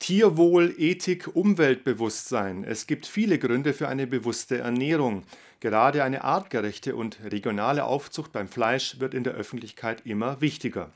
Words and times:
Tierwohl, 0.00 0.74
Ethik, 0.78 1.36
Umweltbewusstsein. 1.36 2.64
Es 2.64 2.86
gibt 2.86 3.06
viele 3.06 3.38
Gründe 3.38 3.74
für 3.74 3.86
eine 3.86 4.06
bewusste 4.06 4.56
Ernährung. 4.56 5.24
Gerade 5.60 6.02
eine 6.02 6.24
artgerechte 6.24 6.96
und 6.96 7.18
regionale 7.30 7.84
Aufzucht 7.84 8.32
beim 8.32 8.48
Fleisch 8.48 8.98
wird 8.98 9.12
in 9.12 9.24
der 9.24 9.34
Öffentlichkeit 9.34 10.06
immer 10.06 10.40
wichtiger. 10.40 10.90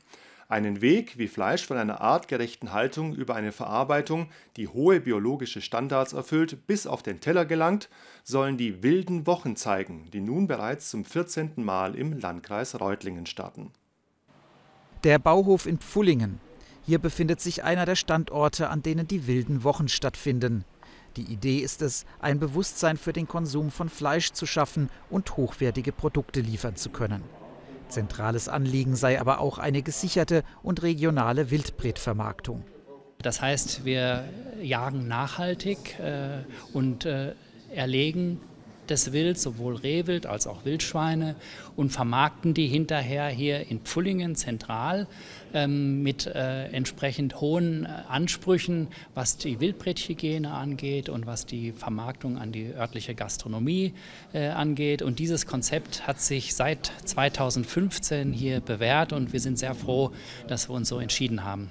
Einen 0.49 0.81
Weg, 0.81 1.19
wie 1.19 1.27
Fleisch 1.27 1.67
von 1.67 1.77
einer 1.77 2.01
artgerechten 2.01 2.73
Haltung 2.73 3.13
über 3.13 3.35
eine 3.35 3.51
Verarbeitung, 3.51 4.27
die 4.57 4.67
hohe 4.67 4.99
biologische 4.99 5.61
Standards 5.61 6.13
erfüllt, 6.13 6.65
bis 6.65 6.87
auf 6.87 7.03
den 7.03 7.19
Teller 7.19 7.45
gelangt, 7.45 7.89
sollen 8.23 8.57
die 8.57 8.81
wilden 8.81 9.27
Wochen 9.27 9.55
zeigen, 9.55 10.09
die 10.13 10.21
nun 10.21 10.47
bereits 10.47 10.89
zum 10.89 11.05
14. 11.05 11.51
Mal 11.57 11.93
im 11.93 12.17
Landkreis 12.19 12.79
Reutlingen 12.79 13.27
starten. 13.27 13.71
Der 15.03 15.19
Bauhof 15.19 15.67
in 15.67 15.77
Pfullingen, 15.77 16.41
hier 16.85 16.99
befindet 16.99 17.41
sich 17.41 17.63
einer 17.63 17.85
der 17.85 17.95
Standorte, 17.95 18.69
an 18.69 18.83
denen 18.83 19.07
die 19.07 19.27
wilden 19.27 19.63
Wochen 19.63 19.87
stattfinden. 19.87 20.65
Die 21.17 21.23
Idee 21.23 21.59
ist 21.59 21.81
es, 21.81 22.05
ein 22.19 22.39
Bewusstsein 22.39 22.97
für 22.97 23.13
den 23.13 23.27
Konsum 23.27 23.71
von 23.71 23.89
Fleisch 23.89 24.33
zu 24.33 24.45
schaffen 24.45 24.89
und 25.09 25.37
hochwertige 25.37 25.91
Produkte 25.91 26.41
liefern 26.41 26.75
zu 26.75 26.89
können. 26.89 27.23
Zentrales 27.87 28.49
Anliegen 28.49 28.95
sei 28.95 29.19
aber 29.19 29.39
auch 29.39 29.57
eine 29.57 29.81
gesicherte 29.81 30.43
und 30.61 30.83
regionale 30.83 31.51
Wildbretvermarktung. 31.51 32.63
Das 33.19 33.41
heißt, 33.41 33.85
wir 33.85 34.25
jagen 34.61 35.07
nachhaltig 35.07 35.99
äh, 35.99 36.43
und 36.73 37.05
äh, 37.05 37.33
erlegen 37.73 38.41
des 38.89 39.13
Wilds, 39.13 39.43
sowohl 39.43 39.75
Rehwild 39.75 40.25
als 40.25 40.47
auch 40.47 40.65
Wildschweine 40.65 41.35
und 41.75 41.91
vermarkten 41.91 42.53
die 42.53 42.67
hinterher 42.67 43.27
hier 43.27 43.69
in 43.69 43.79
Pfullingen 43.79 44.35
zentral 44.35 45.07
ähm, 45.53 46.03
mit 46.03 46.27
äh, 46.27 46.65
entsprechend 46.67 47.39
hohen 47.41 47.85
äh, 47.85 47.89
Ansprüchen, 48.07 48.87
was 49.13 49.37
die 49.37 49.59
Wildbrethygiene 49.59 50.51
angeht 50.51 51.09
und 51.09 51.25
was 51.25 51.45
die 51.45 51.71
Vermarktung 51.71 52.37
an 52.37 52.51
die 52.51 52.73
örtliche 52.73 53.15
Gastronomie 53.15 53.93
äh, 54.33 54.47
angeht. 54.47 55.01
Und 55.01 55.19
dieses 55.19 55.45
Konzept 55.45 56.07
hat 56.07 56.21
sich 56.21 56.55
seit 56.55 56.91
2015 57.05 58.33
hier 58.33 58.59
bewährt 58.59 59.13
und 59.13 59.33
wir 59.33 59.39
sind 59.39 59.57
sehr 59.57 59.75
froh, 59.75 60.11
dass 60.47 60.69
wir 60.69 60.75
uns 60.75 60.89
so 60.89 60.99
entschieden 60.99 61.43
haben. 61.43 61.69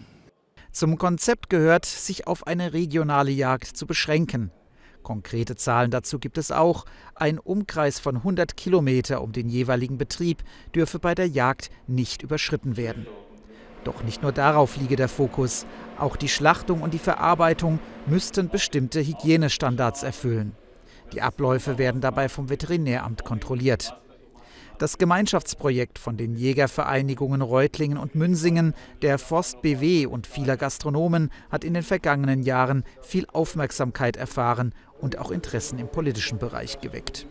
Zum 0.72 0.98
Konzept 0.98 1.50
gehört, 1.50 1.86
sich 1.86 2.26
auf 2.26 2.48
eine 2.48 2.72
regionale 2.72 3.30
Jagd 3.30 3.76
zu 3.76 3.86
beschränken. 3.86 4.50
Konkrete 5.04 5.54
Zahlen 5.54 5.92
dazu 5.92 6.18
gibt 6.18 6.38
es 6.38 6.50
auch. 6.50 6.84
Ein 7.14 7.38
Umkreis 7.38 8.00
von 8.00 8.16
100 8.16 8.56
Kilometer 8.56 9.22
um 9.22 9.30
den 9.30 9.48
jeweiligen 9.48 9.98
Betrieb 9.98 10.42
dürfe 10.74 10.98
bei 10.98 11.14
der 11.14 11.28
Jagd 11.28 11.70
nicht 11.86 12.22
überschritten 12.22 12.76
werden. 12.76 13.06
Doch 13.84 14.02
nicht 14.02 14.22
nur 14.22 14.32
darauf 14.32 14.76
liege 14.76 14.96
der 14.96 15.08
Fokus. 15.08 15.66
Auch 15.98 16.16
die 16.16 16.28
Schlachtung 16.28 16.82
und 16.82 16.94
die 16.94 16.98
Verarbeitung 16.98 17.78
müssten 18.06 18.48
bestimmte 18.48 19.00
Hygienestandards 19.06 20.02
erfüllen. 20.02 20.56
Die 21.12 21.22
Abläufe 21.22 21.78
werden 21.78 22.00
dabei 22.00 22.28
vom 22.28 22.48
Veterinäramt 22.48 23.24
kontrolliert. 23.24 23.94
Das 24.78 24.98
Gemeinschaftsprojekt 24.98 26.00
von 26.00 26.16
den 26.16 26.34
Jägervereinigungen 26.34 27.42
Reutlingen 27.42 27.96
und 27.96 28.16
Münsingen, 28.16 28.74
der 29.02 29.20
Forst 29.20 29.62
BW 29.62 30.06
und 30.06 30.26
vieler 30.26 30.56
Gastronomen 30.56 31.30
hat 31.48 31.62
in 31.62 31.74
den 31.74 31.84
vergangenen 31.84 32.42
Jahren 32.42 32.82
viel 33.00 33.26
Aufmerksamkeit 33.32 34.16
erfahren 34.16 34.74
und 35.04 35.18
auch 35.18 35.30
Interessen 35.30 35.78
im 35.78 35.88
politischen 35.88 36.38
Bereich 36.38 36.80
geweckt. 36.80 37.26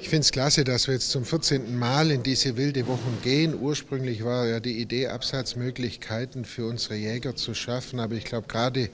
Ich 0.00 0.10
finde 0.10 0.20
es 0.20 0.30
klasse, 0.30 0.62
dass 0.62 0.86
wir 0.86 0.94
jetzt 0.94 1.10
zum 1.10 1.24
14. 1.24 1.76
Mal 1.76 2.12
in 2.12 2.22
diese 2.22 2.56
wilde 2.56 2.86
Wochen 2.86 3.18
gehen. 3.24 3.58
Ursprünglich 3.60 4.24
war 4.24 4.46
ja 4.46 4.60
die 4.60 4.80
Idee, 4.80 5.08
Absatzmöglichkeiten 5.08 6.44
für 6.44 6.66
unsere 6.66 6.94
Jäger 6.94 7.34
zu 7.34 7.52
schaffen. 7.54 7.98
Aber 7.98 8.14
ich 8.14 8.24
glaube, 8.24 8.46
gerade 8.46 8.90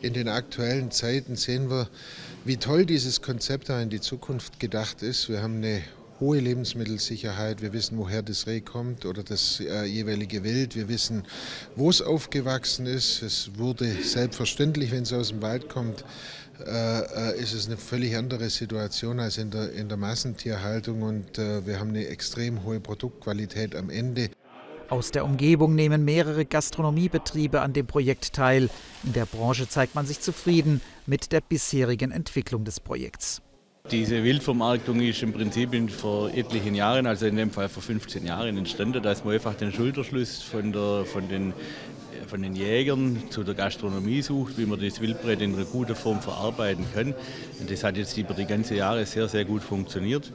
in 0.00 0.14
den 0.14 0.28
aktuellen 0.28 0.90
Zeiten 0.92 1.36
sehen 1.36 1.68
wir, 1.68 1.90
wie 2.46 2.56
toll 2.56 2.86
dieses 2.86 3.20
Konzept 3.20 3.68
da 3.68 3.82
in 3.82 3.90
die 3.90 4.00
Zukunft 4.00 4.60
gedacht 4.60 5.02
ist. 5.02 5.28
Wir 5.28 5.42
haben 5.42 5.56
eine 5.56 5.82
hohe 6.24 6.40
Lebensmittelsicherheit. 6.40 7.60
Wir 7.60 7.74
wissen, 7.74 7.98
woher 7.98 8.22
das 8.22 8.46
Reh 8.46 8.62
kommt 8.62 9.04
oder 9.04 9.22
das 9.22 9.60
äh, 9.60 9.84
jeweilige 9.84 10.42
Wild. 10.42 10.74
Wir 10.74 10.88
wissen, 10.88 11.24
wo 11.76 11.90
es 11.90 12.00
aufgewachsen 12.00 12.86
ist. 12.86 13.22
Es 13.22 13.58
wurde 13.58 13.86
selbstverständlich, 14.02 14.90
wenn 14.90 15.02
es 15.02 15.12
aus 15.12 15.28
dem 15.28 15.42
Wald 15.42 15.68
kommt, 15.68 16.02
äh, 16.66 17.00
äh, 17.32 17.38
ist 17.38 17.52
es 17.52 17.66
eine 17.66 17.76
völlig 17.76 18.16
andere 18.16 18.48
Situation 18.48 19.20
als 19.20 19.36
in 19.36 19.50
der, 19.50 19.72
in 19.72 19.88
der 19.88 19.98
Massentierhaltung 19.98 21.02
und 21.02 21.38
äh, 21.38 21.66
wir 21.66 21.78
haben 21.78 21.90
eine 21.90 22.06
extrem 22.06 22.64
hohe 22.64 22.80
Produktqualität 22.80 23.76
am 23.76 23.90
Ende. 23.90 24.30
Aus 24.88 25.10
der 25.10 25.26
Umgebung 25.26 25.74
nehmen 25.74 26.04
mehrere 26.06 26.46
Gastronomiebetriebe 26.46 27.60
an 27.60 27.74
dem 27.74 27.86
Projekt 27.86 28.32
teil. 28.32 28.70
In 29.02 29.12
der 29.12 29.26
Branche 29.26 29.68
zeigt 29.68 29.94
man 29.94 30.06
sich 30.06 30.20
zufrieden 30.20 30.80
mit 31.04 31.32
der 31.32 31.42
bisherigen 31.42 32.12
Entwicklung 32.12 32.64
des 32.64 32.80
Projekts. 32.80 33.43
Diese 33.90 34.24
Wildvermarktung 34.24 34.98
ist 35.02 35.22
im 35.22 35.34
Prinzip 35.34 35.68
vor 35.90 36.30
etlichen 36.32 36.74
Jahren, 36.74 37.06
also 37.06 37.26
in 37.26 37.36
dem 37.36 37.50
Fall 37.50 37.68
vor 37.68 37.82
15 37.82 38.24
Jahren 38.24 38.56
entstanden, 38.56 39.02
dass 39.02 39.26
man 39.26 39.34
einfach 39.34 39.54
den 39.56 39.72
Schulterschluss 39.72 40.40
von, 40.40 40.72
der, 40.72 41.04
von, 41.04 41.28
den, 41.28 41.52
von 42.26 42.40
den 42.40 42.56
Jägern 42.56 43.24
zu 43.28 43.44
der 43.44 43.54
Gastronomie 43.54 44.22
sucht, 44.22 44.56
wie 44.56 44.64
man 44.64 44.80
das 44.80 45.02
Wildbret 45.02 45.42
in 45.42 45.54
einer 45.54 45.66
guten 45.66 45.94
Form 45.94 46.22
verarbeiten 46.22 46.86
kann. 46.94 47.12
Und 47.60 47.70
das 47.70 47.84
hat 47.84 47.98
jetzt 47.98 48.16
über 48.16 48.32
die 48.32 48.46
ganzen 48.46 48.78
Jahre 48.78 49.04
sehr, 49.04 49.28
sehr 49.28 49.44
gut 49.44 49.62
funktioniert. 49.62 50.32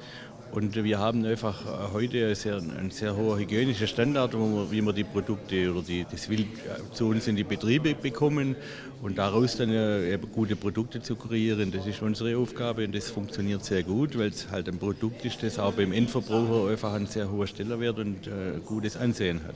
Und 0.51 0.83
wir 0.83 0.97
haben 0.97 1.23
einfach 1.25 1.63
äh, 1.65 1.93
heute 1.93 2.33
sehr, 2.33 2.55
einen 2.55 2.89
sehr 2.89 3.15
hohen 3.15 3.39
hygienischen 3.39 3.87
Standard, 3.87 4.33
wie 4.33 4.81
wir 4.81 4.93
die 4.93 5.03
Produkte 5.03 5.71
oder 5.71 5.83
die, 5.83 6.05
das 6.09 6.27
Wild 6.27 6.47
äh, 6.47 6.91
zu 6.93 7.07
uns 7.07 7.27
in 7.27 7.35
die 7.35 7.43
Betriebe 7.43 7.93
bekommen 7.93 8.55
und 9.03 9.17
daraus 9.19 9.57
dann 9.57 9.69
äh, 9.69 10.17
gute 10.33 10.55
Produkte 10.55 11.01
zu 11.01 11.15
kreieren. 11.15 11.71
Das 11.71 11.85
ist 11.85 12.01
unsere 12.01 12.35
Aufgabe 12.37 12.83
und 12.83 12.95
das 12.95 13.11
funktioniert 13.11 13.63
sehr 13.63 13.83
gut, 13.83 14.17
weil 14.17 14.29
es 14.29 14.49
halt 14.49 14.67
ein 14.67 14.79
Produkt 14.79 15.23
ist, 15.23 15.43
das 15.43 15.59
auch 15.59 15.73
beim 15.73 15.91
Endverbraucher 15.91 16.71
einfach 16.71 16.93
einen 16.93 17.07
sehr 17.07 17.29
hohen 17.29 17.47
Stellenwert 17.47 17.99
und 17.99 18.25
äh, 18.25 18.59
gutes 18.65 18.97
Ansehen 18.97 19.41
hat. 19.47 19.55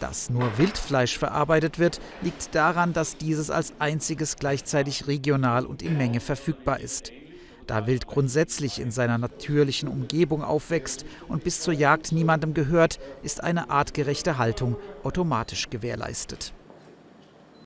Dass 0.00 0.30
nur 0.30 0.56
Wildfleisch 0.56 1.18
verarbeitet 1.18 1.78
wird, 1.78 2.00
liegt 2.22 2.54
daran, 2.54 2.94
dass 2.94 3.18
dieses 3.18 3.50
als 3.50 3.74
einziges 3.78 4.36
gleichzeitig 4.36 5.06
regional 5.06 5.66
und 5.66 5.82
in 5.82 5.98
Menge 5.98 6.20
verfügbar 6.20 6.80
ist. 6.80 7.12
Da 7.66 7.86
Wild 7.86 8.06
grundsätzlich 8.06 8.80
in 8.80 8.90
seiner 8.90 9.18
natürlichen 9.18 9.88
Umgebung 9.88 10.42
aufwächst 10.42 11.04
und 11.28 11.44
bis 11.44 11.60
zur 11.60 11.74
Jagd 11.74 12.12
niemandem 12.12 12.54
gehört, 12.54 12.98
ist 13.22 13.42
eine 13.42 13.70
artgerechte 13.70 14.38
Haltung 14.38 14.76
automatisch 15.04 15.70
gewährleistet. 15.70 16.52